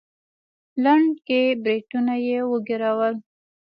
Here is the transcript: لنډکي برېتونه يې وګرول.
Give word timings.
لنډکي 0.83 1.41
برېتونه 1.63 2.13
يې 2.27 2.39
وګرول. 2.51 3.15